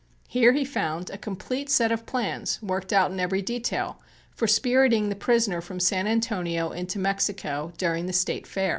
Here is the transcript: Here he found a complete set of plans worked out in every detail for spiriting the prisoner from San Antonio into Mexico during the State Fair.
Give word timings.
Here 0.27 0.51
he 0.53 0.65
found 0.65 1.11
a 1.11 1.17
complete 1.19 1.69
set 1.69 1.91
of 1.91 2.07
plans 2.07 2.59
worked 2.63 2.91
out 2.91 3.11
in 3.11 3.19
every 3.19 3.43
detail 3.43 4.01
for 4.33 4.47
spiriting 4.47 5.09
the 5.09 5.15
prisoner 5.15 5.61
from 5.61 5.79
San 5.79 6.07
Antonio 6.07 6.71
into 6.71 6.97
Mexico 6.97 7.71
during 7.77 8.07
the 8.07 8.13
State 8.13 8.47
Fair. 8.47 8.69